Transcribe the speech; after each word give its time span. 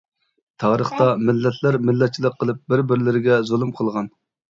تارىختا 0.61 1.05
مىللەتلەر 1.25 1.77
مىللەتچىلىك 1.89 2.39
قىلىپ، 2.39 2.63
بىر-بىرلىرىگە 2.73 3.37
زۇلۇم 3.51 3.75
قىلغان. 3.81 4.09